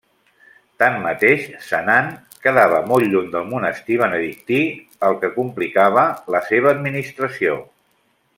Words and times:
Tanmateix, 0.83 1.43
Senan 1.65 2.09
quedava 2.45 2.79
molt 2.93 3.09
lluny 3.11 3.29
del 3.35 3.45
monestir 3.51 3.99
benedictí 4.03 4.63
el 5.11 5.19
que 5.25 5.31
complicava 5.37 6.09
la 6.37 6.43
seva 6.51 6.75
administració. 6.79 7.61